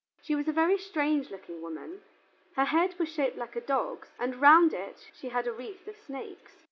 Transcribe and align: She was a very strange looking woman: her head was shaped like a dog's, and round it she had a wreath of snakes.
She 0.23 0.33
was 0.33 0.47
a 0.47 0.51
very 0.51 0.79
strange 0.79 1.29
looking 1.29 1.61
woman: 1.61 2.01
her 2.55 2.65
head 2.65 2.97
was 2.97 3.07
shaped 3.07 3.37
like 3.37 3.55
a 3.55 3.61
dog's, 3.61 4.07
and 4.17 4.41
round 4.41 4.73
it 4.73 5.11
she 5.13 5.29
had 5.29 5.45
a 5.45 5.53
wreath 5.53 5.87
of 5.87 5.95
snakes. 5.95 6.53